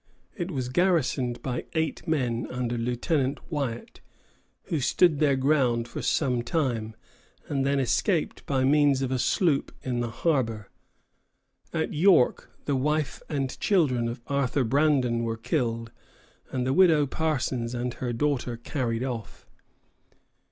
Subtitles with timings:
[0.35, 4.01] It was garrisoned by eight men under Lieutenant Wyatt,
[4.63, 6.95] who stood their ground for some time,
[7.47, 10.71] and then escaped by means of a sloop in the harbor.
[11.71, 15.91] At York the wife and children of Arthur Brandon were killed,
[16.49, 19.45] and the Widow Parsons and her daughter carried off.